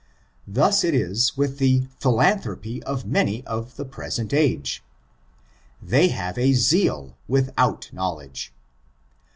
Thus 0.47 0.83
is 0.83 1.29
it 1.29 1.37
with 1.37 1.59
the 1.59 1.85
philanthropy 1.99 2.81
of 2.85 3.05
many 3.05 3.45
of 3.45 3.75
the 3.75 3.85
present 3.85 4.33
age. 4.33 4.81
They 5.79 6.07
have 6.07 6.39
a 6.39 6.53
zeal 6.53 7.15
without 7.27 7.87
knowledge. 7.93 8.51